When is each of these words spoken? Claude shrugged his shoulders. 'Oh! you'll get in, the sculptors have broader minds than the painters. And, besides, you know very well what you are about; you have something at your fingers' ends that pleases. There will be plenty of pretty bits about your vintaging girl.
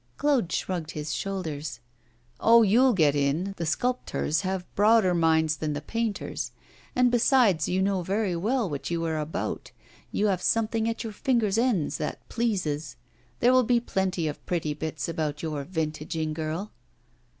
Claude 0.17 0.51
shrugged 0.51 0.89
his 0.93 1.13
shoulders. 1.13 1.79
'Oh! 2.39 2.63
you'll 2.63 2.93
get 2.93 3.13
in, 3.15 3.53
the 3.57 3.67
sculptors 3.67 4.41
have 4.41 4.65
broader 4.73 5.13
minds 5.13 5.57
than 5.57 5.73
the 5.73 5.79
painters. 5.79 6.51
And, 6.95 7.11
besides, 7.11 7.69
you 7.69 7.83
know 7.83 8.01
very 8.01 8.35
well 8.35 8.67
what 8.67 8.89
you 8.89 9.05
are 9.05 9.19
about; 9.19 9.71
you 10.11 10.25
have 10.25 10.41
something 10.41 10.89
at 10.89 11.03
your 11.03 11.13
fingers' 11.13 11.59
ends 11.59 11.97
that 11.99 12.27
pleases. 12.29 12.95
There 13.41 13.53
will 13.53 13.61
be 13.61 13.79
plenty 13.79 14.27
of 14.27 14.43
pretty 14.47 14.73
bits 14.73 15.07
about 15.07 15.43
your 15.43 15.63
vintaging 15.65 16.33
girl. 16.33 16.71